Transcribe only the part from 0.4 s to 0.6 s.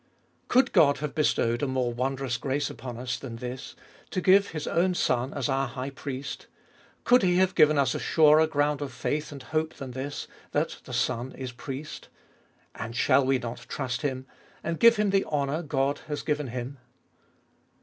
7.